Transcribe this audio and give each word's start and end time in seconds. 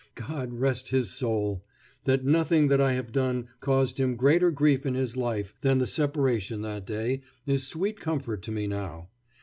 God 0.15 0.55
rest 0.55 0.89
his 0.89 1.11
soul! 1.11 1.63
That 2.05 2.25
nothing 2.25 2.69
that 2.69 2.81
I 2.81 2.93
have 2.93 3.11
done 3.11 3.49
caused 3.59 3.99
him 3.99 4.15
greater 4.15 4.49
grief 4.49 4.83
in 4.83 4.95
his 4.95 5.15
life 5.15 5.53
than 5.61 5.77
the 5.77 5.85
separation 5.85 6.63
that 6.63 6.87
day 6.87 7.21
is 7.45 7.67
sweet 7.67 7.99
comfort 7.99 8.41
to 8.41 8.51
me 8.51 8.65
now. 8.65 9.09